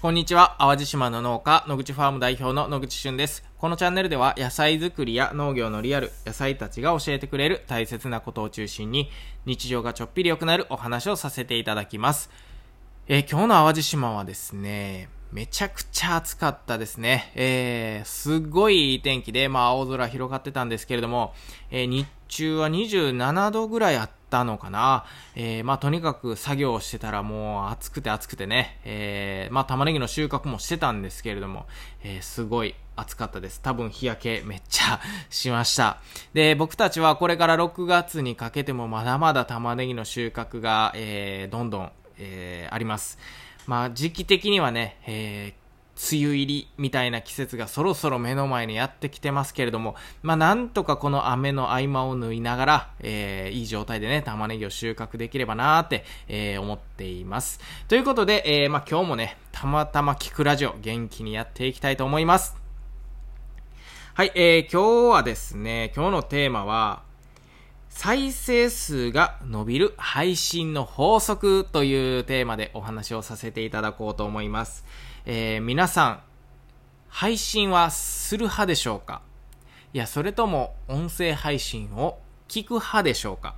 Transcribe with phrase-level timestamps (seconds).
[0.00, 0.56] こんにちは。
[0.58, 3.44] 淡路島の農家、野口ファーム代表の野口俊です。
[3.58, 9.10] このチャンネルでは野菜作りや農業のリアル、野菜たちが教えてくれる大切なことを中心に
[9.44, 12.30] 日常がちょっぴり良くなるお話をさせていただきます。
[13.08, 17.30] えー、今日の淡路島はですね、めちゃくちゃ暑かったですね。
[17.36, 21.34] えー、すごいいい天気で、まあ青空広がってたんですけれども、
[21.70, 25.04] えー、日中は27度ぐらいあったのかな。
[25.36, 31.66] えー、まあとにかく作業してたらもう暑くて暑くてね、えー、まあ玉ねぎの収穫もしてたんですけれども、
[32.02, 33.60] えー、すごい暑かったです。
[33.60, 35.98] 多分日焼けめっちゃしました。
[36.32, 43.18] で、僕たちはこれから6月にかけてもまだまだ玉ねぎの収穫が、えー、どんどん、えー、あります。
[43.66, 45.60] まあ、時期的にはね、えー、
[46.16, 57.60] 梅雨入りみたいな季節がそろそろ目の前にやってきてますけれども、まあなんとかこの雨の合間を縫いながら、えー、いい状態でね、玉ねぎを収穫できればなーって、えー、思っています。
[57.88, 62.56] ということで、えー、まあ今日もね、たまたま聞くラジオ元気にやっていきたいと思います。
[64.14, 67.02] はい、えー、今日はですね、今日のテーマは、
[67.90, 74.86] 再生数が伸びる配信の法則というテーマでお話をさせていただこうと思います。
[75.26, 76.20] えー、皆さん、
[77.08, 79.20] 配信はする派でしょうか？
[79.92, 83.56] いや、それとも音声配信を聞く派でしょうか？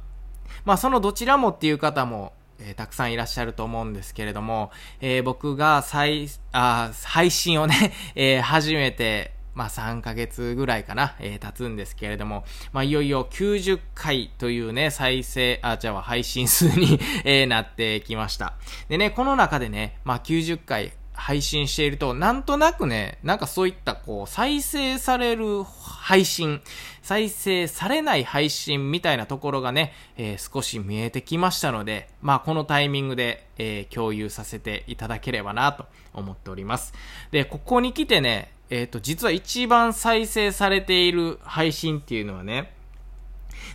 [0.65, 18.55] まあ、そのどちらもっていう方も、えー、たくさんいらっしゃると思うんですけれども、えー、僕が再、あ、配信をね、えー、始めて、まあ3ヶ月ぐらいかな、えー、経つんですけれども、まあいよいよ90回というね、再生、あ、じゃあ配信数に えー、なってきました。
[18.89, 26.63] でね、この中でね、まあ90回配信していると、なんとなくね、なんかそういったこう、再生される配信、
[27.03, 36.95] 再生されない配信みたいなところがね、えー、少し見えてきましたので、まあこのタイミングで、えー、共有させていただければなと思っております。
[37.31, 42.73] で、ここに来てね、えっ、ー、と、実は一番再生されている配信っていうのはね、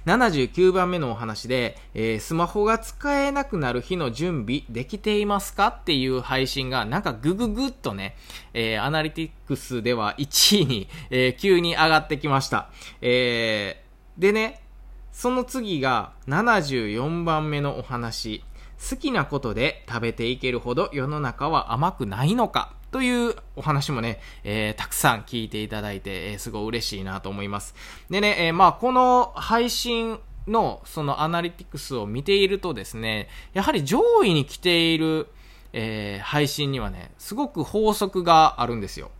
[0.08, 8.16] 79番目のお話で、えー、スマホが使えなくなる日の準備できていますかっていう配信がなんかグググっとね、
[8.56, 12.69] えー、アナリティクスでは1位に、えー、急に上がってきました。
[13.00, 14.63] えー、でね、
[15.12, 18.44] その次が74番目のお話。
[18.89, 22.73] 好きなことで食べていけるほど世の中は甘くないのか？
[22.91, 27.75] というお話もね、えー、たくさん聞いていただいて、えー、すごい嬉しいなと思います。
[28.09, 35.27] でね、えー、まあ、この配信のそのアナリティクスを見ているとですね、やはり上位に来ている、
[35.73, 39.11] えー、配信にはね、すごく法則があるんですよ。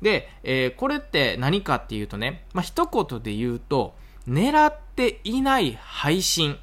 [0.00, 3.94] で、えー、これって何かっていうとね、まあ、一言で言うと、
[4.26, 6.56] 狙っていない配信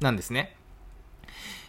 [0.00, 0.53] なんですね。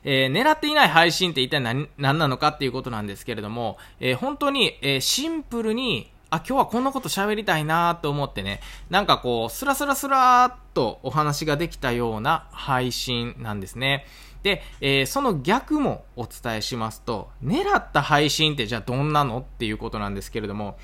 [0.05, 14.05] えー、狙っていない配信って一体何何なのかっていうことなんですけれども、えー、本当に、えー、シンプルに、あ、今日はこんなこと喋りたいなと思ってね、なんかこう、スラスラスラーっとお話ができたような配信なんですね。
[14.43, 20.77] で、えー、その逆もお伝えしますと、狙った配信ってじゃあどんなのっていうことなんですけれども、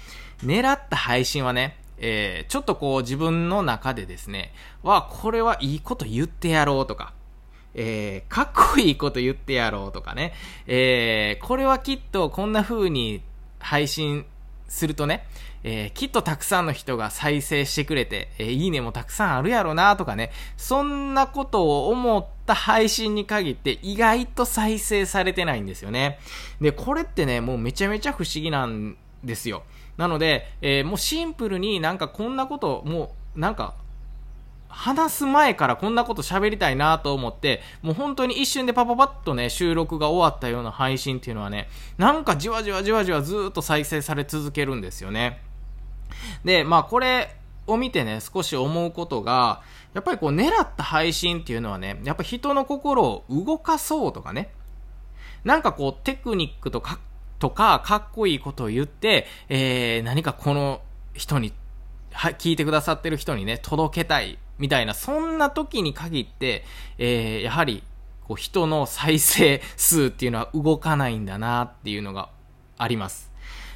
[0.43, 4.51] 狙った配信はね、えー、ちょっとこう自分の中でですね、
[4.81, 7.13] わ、これはいいこと言ってやろうとか、
[7.73, 10.33] えー、かっこいいこと言ってやろうとかね、
[10.67, 13.21] えー、これはきっとこんな風に
[13.59, 14.25] 配信
[14.67, 15.25] するとね、
[15.63, 26.19] えー、きっとたくさんの人が再生してくれて、えー、いいねもたくさんあるやろなとかね、そんなことを思った配信に限って意外と再生されてないんですよね。
[26.59, 29.63] で、これってね、もうめちゃめちゃ不思議なんですよ。
[29.97, 33.75] なので、えー、もうシンプルになんかこんなこと、もうなんか
[34.71, 45.41] 話す前からこんなこと喋りたいなと思って、もう本当に一瞬でパパパッとね、収録が終わったような配信っていうのはね、なんかじわじわじわじわずっと再生され続けるんですよね。
[46.43, 47.35] で、まあこれ
[47.67, 49.61] を見てね、少し思うことが、
[49.93, 54.51] やっぱりこう狙った配信っていうのはね、やっぱ人の心を動かそうとかね、
[55.43, 56.99] なんかこうテクニックとか、
[57.39, 60.81] とか、かっこいいことを言って、えー、何かこの
[61.13, 61.53] 人に、
[62.13, 66.63] は、聞いてくださってる人にね、届けたいみたいな、そんな時に限って、
[66.97, 67.83] えー、やはり、
[68.27, 72.29] こう、人の再生数っていうのは動かないんだなっていうのが
[72.77, 73.30] あります。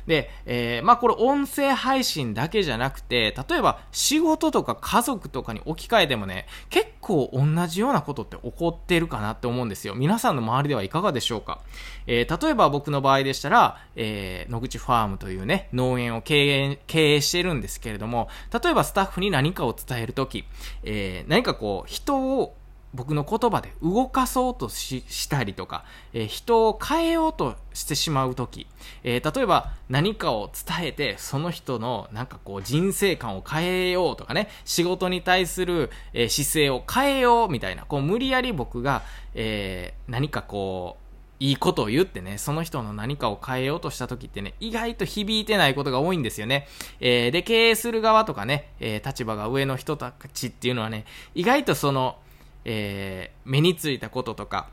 [0.08, 9.96] で、えー、まあこれ音声配信だけじゃなくて、例えば仕事とか家族とかに置き換えてもね、結構同じようなことって起こってるかなって思うんですよ。
[9.96, 11.62] 皆さんの周りではいかがでしょうか？
[12.08, 20.46] えー、例えば僕の場合でしたら、えー、野口ファームというね、農園を経営、経営してるんですけれども、例えばスタッフに何かを伝えるとき、
[20.84, 22.56] えー、何かこう、人を
[22.96, 25.84] 僕の言葉で動かそうとしたりとか、
[26.14, 28.68] えー、人を変えようとしてしまうとき、
[29.04, 39.04] えー、例えば何かを伝えて、その人のなんかこう人生観を変えようとかね、仕事に対する、え、姿勢を変えようみたいな、こう無理やり僕が、
[39.34, 41.06] え何かこう、
[41.40, 46.68] いいことを言ってね、その人の何かを変えようとした時ってね、意外と響いてないことが多いんですよね。
[47.02, 52.18] えー、で、経営する側とかね、えー、立場が上の人たちっていうのはね、意外とその、
[52.66, 54.70] えー、目についたこととか、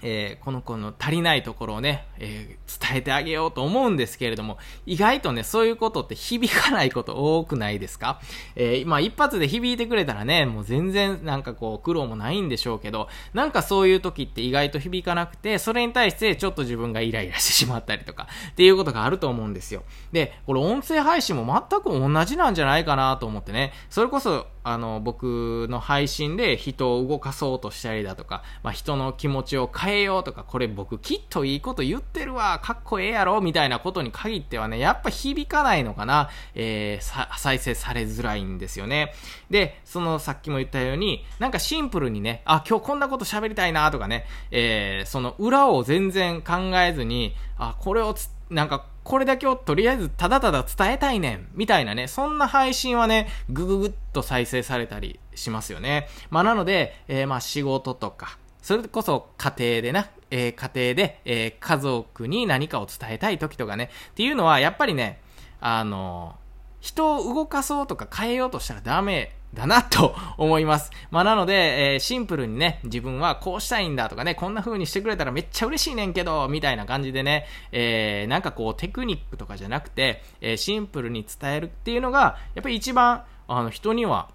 [0.00, 4.56] えー、この子の足りないところをね、えー、伝えてあげようと思うんですけれども、
[4.86, 8.20] 意外とね、そういうことって響かないこと多くないですか？
[8.54, 19.82] えー、まあ一発で響いてくれたらね、もう全然なんかこう苦労もないんでしょうけど、なんかそういう時って意外と響かなくて、それに対してちょっと自分がイライラしてしまったりとか、っていうことがあると思うんですよ。
[20.12, 39.14] で、これ音声配信も全く同じなんじゃないかなと思ってね、それこそあの、僕の配信で人を動かそうとしたりだとか、まあ、人の気持ちを変えようとか、これ僕きっといいこと言ってるわ、かっこええやろ、みたいなことに限ってはね、やっぱ響かないのかな、えー、再生されづらいんですよね。
[39.48, 56.08] で、そのさっきも言ったように、なんかシンプルにね、あ、今日こんなこと喋りたいなとかね、えー、その裏を全然考えずに、あ、これをつ、なんかこれだけをとりあえずただただ伝えたいねん、みたいなね、そんな配信はね、ぐぐぐっと再生されたりしますよね。
[56.30, 65.20] まあなので、えー、まあ仕事とか、それこそ家庭でな、えー、家庭で、えー、家族に何かを伝えたい時とかね、っていうのはやっぱりね、
[65.60, 66.36] あの
[66.80, 70.90] 人を動かそうとか変えようとしたらダメだなと思います。
[71.10, 84.28] まあなので、えー、シンプルにね、自分はこうしたいんだとかね、こんな風にしてくれたらめっちゃ嬉しいねんけど、みたいな感じでね、えー、なんかこうテクニックとかじゃなくて、えー、シンプルに伝えるっていうのが、やっぱり一番、あの人には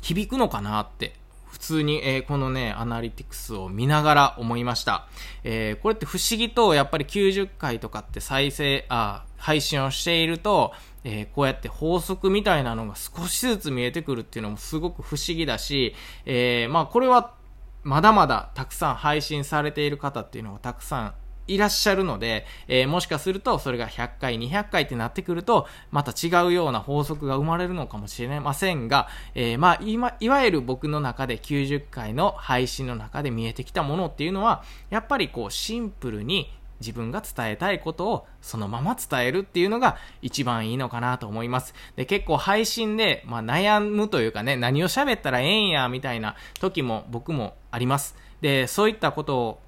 [0.00, 1.14] 響くのかなって
[1.52, 5.06] 普通に、えー、このね、アナリティクスを見ながら思いました。
[5.44, 10.72] えー、これって不思議と、やっぱり90回とかって再生、あ、配信をしていると、
[11.04, 15.94] えー、こうやって法則みたいなのが少しずつ見えてくるっていうのもすごく不思議だし、
[16.26, 17.34] えー、まあこれは
[17.82, 21.14] まだまだたくさん配信されている方っていうのがたくさん
[21.48, 36.52] いらっしゃるので、えー、もしかするとそれが100回、200回ってなってくると、また違うような法則が生まれるのかもしれませんが、えー、まあ、今、いわゆる僕の中で90回の配信の中で見えてきたものっていうのは、やっぱりこうシンプルに
[36.82, 41.74] 自分が伝えたいことをそのまま伝えるっていうのが一番いいのかなと思います。
[41.96, 48.16] で、結構配信で、まあ、悩むというかね、何を喋ったらええんや、みたいな時も僕もあります。
[48.40, 49.58] で、そういったことを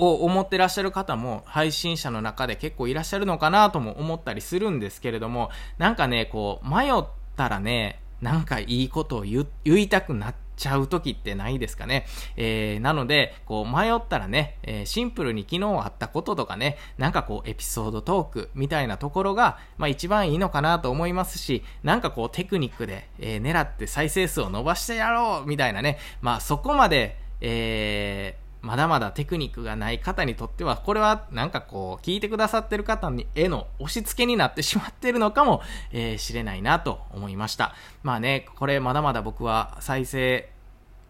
[0.00, 7.04] を思ってらっしゃる方も配信者の中で結構いらっしゃるのかなとも思ったりするんですけれども、なんかね、こう、迷っ
[7.36, 12.06] たらね、なんかいいことを言いたくなっちゃう時ってないですかね。
[12.36, 35.62] えー、なので、こう迷ったらね、えー、シンプルに昨日あったこととかね、なんかこうエピソードトークみたいなところが、まあ一番いいのかなと思いますし、なんかこうテクニックで、えー、狙って再生数を伸ばしてやろうみたいなね、まあそこまで、えー、まだまだテクニックがない方にとっては、これはなんかこう、聞いてくださってる方にへの押し付けになってしまってるのかも、
[35.92, 37.74] えー、しれないなと思いました。
[38.02, 40.50] まあね、これまだまだ僕は再生、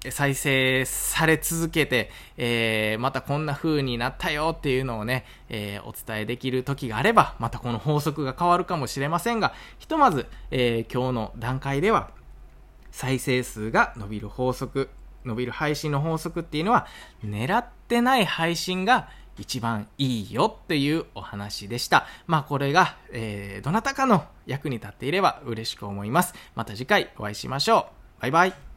[0.08, 12.10] 再生され続けて、えー、またこんな風になったよっていうのをね、えー、お伝えできる時があれば、またこの法則が変わるかもしれませんが、ひとまず、えー、今日の段階では、
[12.93, 14.89] 再生数が伸びる法則
[15.24, 16.86] 伸びる配信の法則っていうのは、
[17.24, 19.08] 狙ってない配信が
[19.39, 22.06] 一番いいよっていうお話でした。
[22.27, 26.34] まあこれが、えー、どなたかの役に立っていれば嬉しく思います。
[26.55, 28.22] また次回お会いしましょう。
[28.22, 28.69] バイバイ。